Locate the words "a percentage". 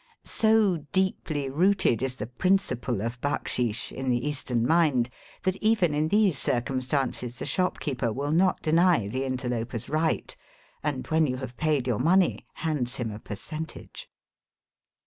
13.11-14.09